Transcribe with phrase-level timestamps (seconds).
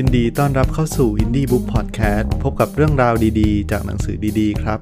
[0.00, 4.78] ยินดีต้อนรับเข้าสู่ Indie Book Podcast พบกับเรื่องราวดีๆ จากหนังสือดีๆ ครับ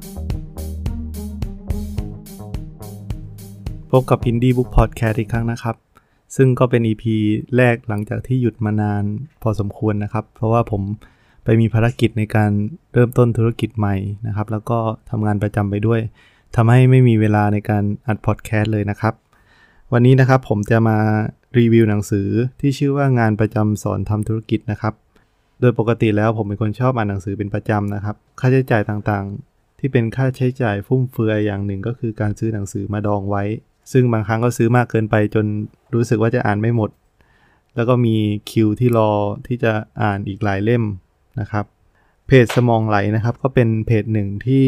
[3.91, 5.77] พบกับ Indie Book Podcast อีกครั้งนะครับ
[6.37, 7.05] ซึ่งก็เป็น EP
[7.57, 9.05] แรกหลังจากที่หยุดมานาน
[9.43, 10.83] พอสมควรนะครับ เพราะว่าผม
[11.45, 12.51] ไปมีภารกิจในการ
[12.93, 14.79] เริ่มต้นธุรกิจใหม่นะครับ แล้วก็
[15.11, 16.01] ทำงานประจำไปด้วย
[16.57, 19.15] ทำให้ไม่มีเวลาในการอัดพอดแคสต์เลยนะครับ
[19.93, 20.99] วันนี้นะครับผมจะมา
[21.59, 22.29] รีวิวหนังสือ
[22.61, 24.95] ที่ชื่อว่างานประจำสอนทำธุรกิจนะครับ
[25.61, 33.45] โดยปกติแล้วผมเป็นคนชอบอ่านหนังสือเป็นประจำนะครับ ค่าใช้จ่ายต่างๆ ที่เป็นค่าใช้จ่ายฟุ่มเฟือยอย่างหนึ่งก็คือการซื้อหนังสือมาดองไว้
[33.93, 35.47] ซึ่งบางครั้งก็ซื้อมากเกินไปจน
[35.95, 36.91] รู้สึกว่าจะอ่านไม่หมด
[37.77, 38.17] แล้วก็มี
[38.51, 39.11] คิวที่รอ
[39.47, 39.73] ที่จะ
[40.03, 40.85] อ่านอีกหลายเล่ม
[41.41, 41.65] นะครับ
[42.27, 44.65] เพจสมองไหลนะครับ ก็เป็นเพจหนึ่งที่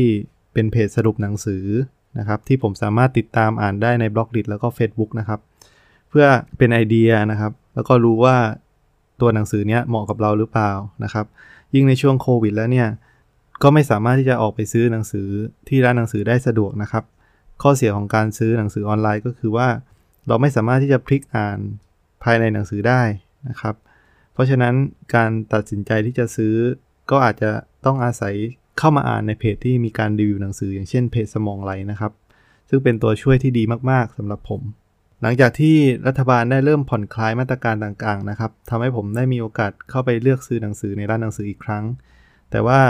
[0.53, 1.65] เป็นเพจสรุปหนังสือ
[2.19, 5.41] นะครับที่ผมสามารถติดตามอ่านได้ในบล็อกดิแล้วก็ Facebook นะครับ
[6.17, 8.37] พื่อเป็นไอเดียนะครับ แล้วก็รู้ว่า
[9.21, 10.71] ตัวหนังสือเนี้ยเหมาะกับเราหรือเปล่า
[11.05, 11.27] นะครับ
[11.75, 12.89] ยิ่งในช่วงโควิดแล้วเนี่ย
[13.63, 15.29] ก็ไม่สามารถที่จะออกไปซื้อหนังสือ
[15.69, 17.05] ที่ร้านหนังสือได้สะดวกนะครับ
[17.63, 19.69] ข้อเสียของการซื้อหนังสือออนไลน์ก็คือว่า
[20.29, 21.59] เราไม่สามารถที่จะพลิกอ่าน
[22.23, 23.03] ภายในหนังสือได้
[23.49, 23.75] นะครับ
[24.33, 24.75] เพราะฉะนั้น
[25.15, 26.55] การตัดสินใจที่จะซื้อ
[27.11, 27.51] ก็อาจจะ
[27.85, 28.35] ต้องอาศัย
[28.79, 32.13] เข้ามาอ่านในเพจที่มีการรีวิวหนังสือ อย่างเช่นเพจสมองไหลนะครับ
[32.69, 34.61] ซึ่งเป็นตัวช่วยที่ดีมากๆสำหรับผม
[35.23, 35.77] หลังจากที่
[36.07, 41.85] รัฐบาลได้เริ่มผ่อนคลายมาตรการต่างๆนะครับทำให้ผมได้มีโอกาสเข้าไปเลือกซื้อหนังสือในร้านหนังสืออีกครั้ง
[42.51, 42.81] แต่ว่า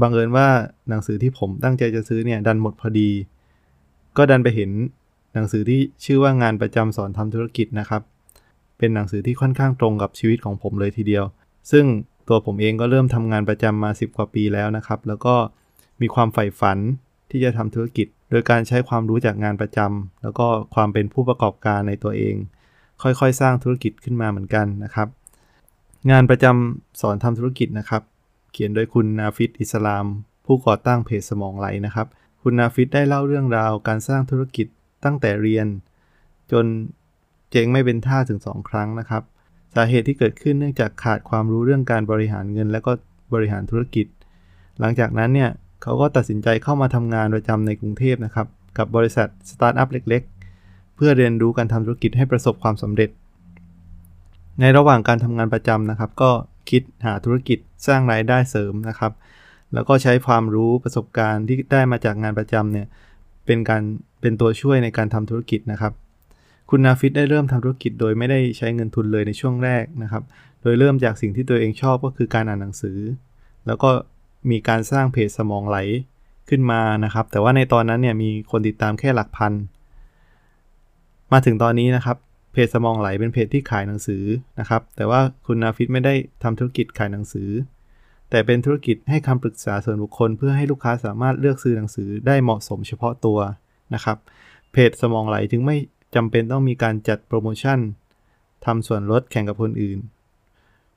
[0.00, 0.48] บังเอิญว่า
[0.88, 3.10] หนังสือที่ผมตั้งใจจะซื้อเนี่ยดันหมดพอดี
[4.16, 4.70] ก็ดันไปเห็น
[5.34, 8.02] หนังสือที่ชื่อว่างานประจำสอนทำธุรกิจนะครับ
[8.78, 11.24] เป็นหนังสือที่ค่อนข้างตรงกับชีวิตของผมเลยทีเดียว
[11.70, 11.84] ซึ่ง
[12.28, 15.34] ตัวผมเองก็เริ่มทำงานประจำมา 10 กว่าปีแล้วนะครับ แล้วก็
[16.00, 16.78] มีความใฝ่ฝัน
[17.30, 22.34] ที่จะทำธุรกิจ โดยการใช้ความรู้จากงานประจำแล้วก็ความเป็นผู้ประกอบการในตัวเอง
[23.02, 25.08] ค่อยๆ สร้างธุรกิจขึ้นมาเหมือนกันนะครับ
[26.10, 28.02] งานประจำสอนทำธุรกิจนะครับ
[28.52, 30.04] เขียนโดยคุณนาฟิดอิสลาม
[30.46, 32.06] ผู้ก่อตั้งเพจสมองไหลนะครับ
[32.42, 34.66] คุณนาฟิดได้เล่าเรื่องราวการสร้างธุรกิจ
[35.04, 35.66] ตั้งแต่เรียน
[36.52, 36.64] จน
[37.50, 39.22] เจ๊งไม่เป็นท่าถึง 2 ครั้งนะครับ
[39.74, 42.92] สาเหตุที่เกิดขึ้นเนื่องจากขาดความรู้เรื่องการบริหารเงิน และก็
[43.34, 44.06] บริหารธุรกิจ
[44.80, 45.50] หลังจากนั้นเนี่ย
[45.82, 48.46] เขาก็ตัดสินใจเข้ามาทำงานประจำในกรุงเทพนะครับ
[48.78, 50.22] กับบริษัทสตาร์ทอัพเล็ก
[50.58, 53.10] ๆ เพื่อเรียนรู้การทำธุรกิจให้ประสบความสำเร็จ
[54.60, 56.30] ในระหว่างการทำงานประจำนะครับ ก็
[56.70, 59.12] คิดหาธุรกิจสร้างรายได้เสริมนะครับ
[59.74, 62.86] แล้วก็ใช้ความรู้ประสบการณ์ที่ได้มาจากงานประจำเนี่ย
[63.46, 63.82] เป็นการ
[64.20, 65.92] เป็นตัวช่วยในการทำธุรกิจนะครับ
[66.70, 70.22] คุณนาฟิตได้เริ่มทำธุรกิจโดยไม่ได้ใช้เงินทุนเลยในช่วงแรกนะครับ
[70.62, 72.98] โดยเริ่มจากสิ่งที่ตัวเองชอบก็คือการอ่านหนังสือ
[73.66, 73.90] แล้วก็
[74.50, 75.78] มีการสร้างเพจสมองไหล
[76.48, 79.52] ขึ้นมานะครับ แต่ว่าในตอนนั้นเนี่ยมีคนติดตามแค่หลักพัน
[81.32, 82.16] มาถึงตอนนี้นะครับ
[82.52, 84.24] เพจสมองไหลเป็นเพจที่ขายหนังสือ
[84.60, 87.50] นะครับ แต่ว่าคุณนาฟิตไม่ได้ทำธุรกิจขายหนังสือ
[88.30, 93.38] แต่เป็นธุรกิจให้คำปรึกษาส่วนบุคคล เพื่อให้ลูกค้าสามารถเลือกซื้อหนังสือได้เหมาะสมเฉพาะตัว
[93.94, 94.16] นะครับ
[94.72, 95.76] เพจสมองไหลถึงไม่
[96.14, 97.78] จำเป็นต้องมีการจัดโปรโมชั่น
[98.66, 99.98] ทำส่วนลดแข่งกับคนอื่น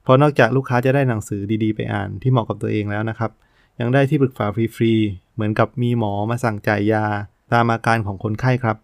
[0.03, 3.31] เพราะนอกจากลูกค้าจะได้หนังสือดีๆ ไปอ่านที่เหมาะกับตัวเองแล้วนะครับ
[3.79, 7.05] ยังได้ที่ปรึกษาฟรีๆ เหมือนกับมีหมอมาสั่งจ่ายยา
[7.53, 8.77] ตามอาการของคนไข้ครับ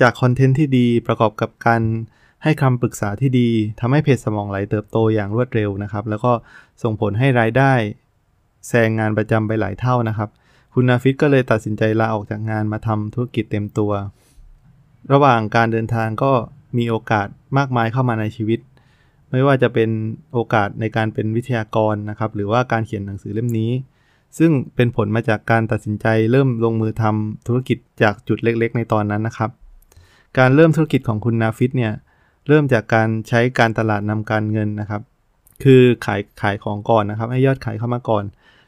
[0.00, 1.82] จากคอนเทนต์ที่ดีประกอบกับการ
[2.42, 3.48] ให้คำปรึกษาที่ดี
[3.80, 6.32] ทำให้เพจสมองไหลเติบโตอย่างรวดเร็วนะครับ แล้วก็
[6.82, 7.72] ส่งผลให้รายได้
[8.68, 10.28] แซงงานประจำไปหลายเท่านะครับ
[10.74, 13.92] คุณนาฟิตก็เลยตัดสินใจลาออกจากงานมาทำธุรกิจเต็มตัว
[15.12, 16.32] ระหว่างการเดินทางก็
[16.78, 17.26] มีโอกาส
[17.58, 18.60] มากมายเข้ามาในชีวิต
[19.30, 19.90] ไม่ว่าจะเป็น
[20.32, 23.70] โอกาสในการเป็นวิทยากรนะครับ หรือว่าการเขียนหนังสือเล่มนี้
[24.38, 29.50] ซึ่งเป็นผลมาจากการตัดสินใจเริ่มลงมือทำธุรกิจจากจุดเล็ก ๆ ในตอนนั้นนะครับ
[30.38, 31.92] การเริ่มธุรกิจของคุณนาฟิตเนี่ย
[32.48, 35.02] เริ่มจากการใช้การตลาดนำการเงินนะครับ
[35.62, 38.24] คือขายขายของก่อนนะครับ ให้ยอดขายเข้ามาก่อน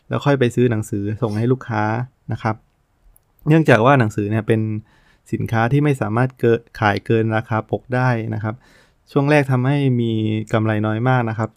[0.08, 1.82] แล้วค่อยไปซื้อหนังสือส่งให้ลูกค้า
[2.32, 2.56] นะครับ
[3.48, 4.60] เนื่องจากว่าหนังสือเนี่ยเป็น
[5.32, 8.54] สินค้าที่ไม่สามารถเกิดขายเกินราคาปกได้นะครับ
[9.12, 10.12] ช่วงแรกทำให้มี
[10.52, 11.50] กำไรน้อยมากนะครับ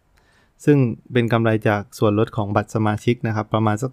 [0.65, 0.77] ซึ่ง
[1.11, 3.91] เป็นกำไรจากส่วนลดของบัตรสมาชิกนะครับ ประมาณสัก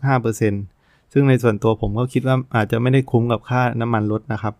[0.55, 4.55] 5%ซึ่งในส่วนตัวผมก็คิดว่าอาจจะไม่ได้คุ้มกับค่าน้ำมันลดนะครับ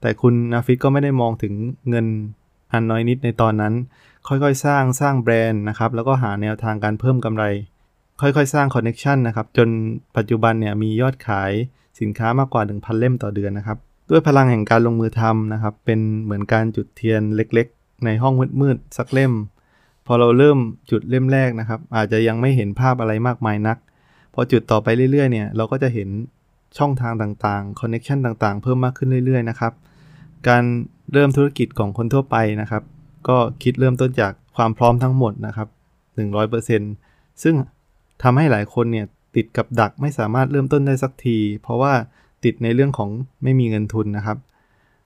[0.00, 1.54] แต่คุณนาฟิตก็ไม่ได้มองถึง
[1.88, 2.06] เงิน
[2.72, 3.74] อันน้อยนิดในตอนนั้น
[4.28, 7.44] ค่อยๆ สร้างสร้างแบรนด์นะครับ แล้วก็หาแนวทางการเพิ่มกำไร
[8.20, 9.68] ค่อยๆ สร้าง connection นะครับ จน
[10.16, 11.52] ปัจจุบันเนี่ยมียอดขาย
[12.00, 13.78] สินค้ามากกว่า 1,000 เล่มต่อเดือนนะครับ
[14.10, 19.32] ด้วยพลังแห่งการลงมือทำนะครับ เป็นเหมือนการจุดเทียนเล็กๆ ในห้องมืดๆสักเล่ม
[20.06, 20.58] พอเราเริ่ม
[20.90, 23.76] จุดเล่มแรกนะครับ อาจจะยังไม่เห็นภาพอะไรมากมายนัก
[24.34, 26.08] พอจุดต่อไปเรื่อยๆเนี่ยเราก็จะเห็น
[26.78, 29.72] ช่องทางต่างๆ connection ต่างๆ เพิ่มมากขึ้นเรื่อยๆนะครับ
[30.48, 30.64] การ
[31.12, 32.82] เริ่มธุรกิจของคนทั่วไปนะครับ
[33.28, 35.68] ก็คิดเริ่มต้นจากความพร้อมทั้งหมดนะครับ
[36.60, 37.54] 100%ซึ่ง
[38.22, 39.06] ทำให้หลายคนเนี่ย
[39.36, 41.92] ติดกับดักไม่สามารถเริ่มต้นได้สักที เพราะว่า
[42.44, 43.10] ติดในเรื่องของ
[43.42, 44.38] ไม่มีเงินทุนนะครับ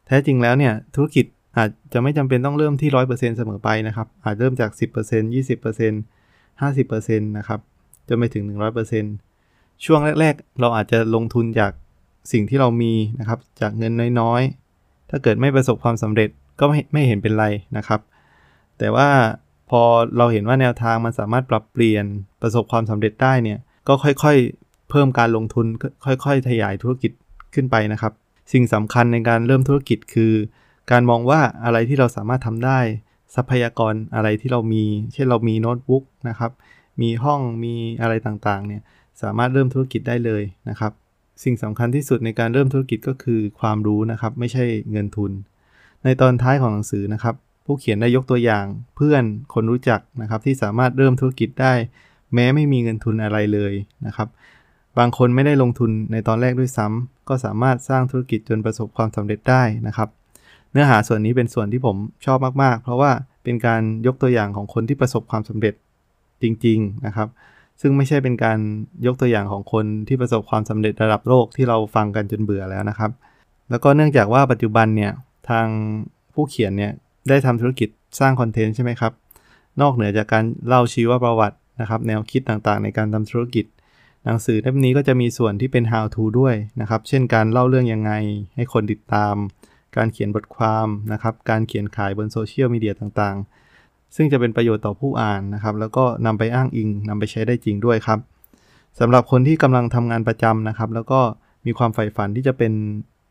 [0.07, 6.03] แท้จริงแล้วเนี่ยธุรกิจ อาจจะไม่จำเป็นต้องเริ่มที่100%เปอร์เซ็นต์เสมอไปนะครับ อาจเริ่มจาก10% 20% 50%นต์ยี่สิบเปอร์เซ็นต์
[6.61, 7.61] ห้าสิบเปอร์เซ็นต์นะครับ
[8.09, 8.45] จนไปถึง
[9.15, 11.73] 100%ช่วงแรก ๆ เราอาจจะลงทุนจาก
[12.33, 16.29] สิ่งที่เรามีนะครับ จากเงินน้อยๆ ถ้าเกิดไม่ประสบความสำเร็จ
[16.61, 17.47] ก็ไม่ไม่เห็นเป็นไร
[17.77, 18.01] นะครับ
[18.79, 19.09] แต่ว่า
[19.71, 19.83] พอ
[20.19, 22.05] เราเห็นว่าแนวทางมันสามารถปรับเปลี่ยน
[22.43, 23.59] ประสบความสำเร็จได้เนี่ย
[23.89, 25.67] ก็ค่อยๆ เพิ่มการลงทุน
[26.05, 27.13] ค่อยๆขยายธุรกิจ
[27.55, 28.13] ขึ้นไปนะครับ
[28.53, 30.33] สิ่งสำคัญในการเริ่มธุรกิจคือ
[30.91, 32.79] การมองว่าอะไรที่เราสามารถทำได้
[33.35, 36.53] ทรัพยากรอะไรที่เรามี เช่นเรามีโน้ตบุ๊กนะครับ
[37.01, 38.83] มีห้องมีอะไรต่างๆเนี่ย
[39.23, 40.93] สามารถเริ่มธุรกิจได้เลยนะครับ
[41.45, 45.33] สิ่งสำคัญที่สุดในการเริ่มธุรกิจก็คือความรู้นะครับ ไม่ใช่เงินทุน
[46.05, 47.35] ในตอนท้ายของหนังสือนะครับ
[47.65, 48.65] ผู้เขียนได้ยกตัวอย่าง
[48.97, 49.25] เพื่อน
[49.55, 51.75] คนรู้จักนะครับที่สามารถเริ่มธุรกิจได้
[52.35, 53.73] แม้ไม่มีเงินทุนอะไรเลย
[54.07, 54.29] นะครับ
[54.99, 60.09] บางคนไม่ได้ลงทุนในตอนแรกด้วยซ้ำก็สามารถสร้างธุรกิจจนประสบความสำเร็จได้นะครับ
[60.73, 63.11] เนื้อหาส่วนนี้เป็นส่วนที่ผมชอบมากๆ เพราะว่า
[63.45, 65.75] เป็นการยกตัวอย่างของคนที่ประสบความสำเร็จ
[66.43, 67.29] จริง ๆนะครับ
[67.81, 68.59] ซึ่งไม่ใช่เป็นการ
[69.07, 73.11] ยกตัวอย่างของคนที่ประสบความสำเร็จระดับโลกที่เราฟังกันจนเบื่อแล้วนะครับ
[73.71, 75.13] แล้วก็เนื่องจากว่าปัจจุบันเนี่ย
[75.51, 75.67] ทาง
[76.35, 76.93] ผู้เขียนเนี่ย
[77.29, 77.89] ได้ทำธุรกิจ
[78.21, 79.13] สร้างคอนเทนต์ใช่ไหมครับ
[79.81, 83.65] นอกเหนือจากการเล่าชีวประวัตินะครับแนวคิดต่างๆ ในการทำธุรกิจ
[84.25, 88.13] หนังสือเล่มนี้ก็จะมีส่วนที่เป็น how to ด้วยนะครับ เช่นการเล่าเรื่องยังไง
[88.55, 89.35] ให้คนติดตาม
[89.99, 98.19] การเขียนบทความนะครับ การเขียนขายบนโซเชียลมีเดียต่างๆ ซึ่งจะเป็นประโยชน์ต่อผู้อ่านนะครับ แล้วก็นำไปอ้างอิงนำไปใช้ได้จริงด้วยครับ
[99.01, 101.21] สำหรับคนที่กำลังทำงานประจำนะครับ แล้วก็
[101.67, 102.73] มีความใฝ่ฝันที่จะเป็น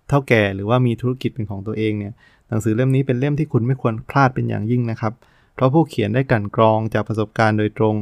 [0.09, 2.13] เถ้าแก่หรือว่ามีธุรกิจเป็นของตัวเองเนี่ย
[2.49, 5.13] หนังสือเล่มนี้เป็นเล่มที่คุณไม่ควรพลาดเป็นอย่างยิ่งนะครับ
[5.55, 7.95] เพราะผู้เขียนได้กลั่นกรองจากประสบการณ์โดยตรง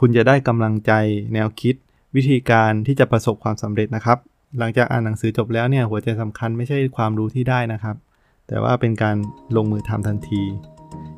[0.00, 0.92] คุณจะได้กำลังใจ
[1.34, 1.74] แนวคิด
[2.16, 4.18] วิธีการที่จะประสบความสำเร็จนะครับ
[4.58, 7.96] หลังจากอ่านหนังสือจบแล้วเนี่ยหัวใจสำคัญไม่ใช่ความรู้ที่ได้นะครับ
[8.48, 9.16] แต่ว่าเป็นการ
[9.56, 10.42] ลงมือทำทันที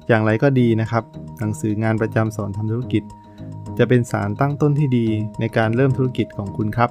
[0.08, 1.04] อย่างไรก็ดีนะครับ
[1.38, 3.02] หนังสืองานประจำสอนทำธุรกิจ
[3.78, 5.06] จะเป็นสารตั้งต้นที่ดี
[5.40, 6.90] ในการเริ่มธุรกิจของคุณครับ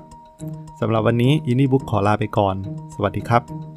[0.80, 2.56] สำหรับวันนี้อินนี่บุ๊กขอลาไปก่อน
[2.96, 3.77] สวัสดีครับ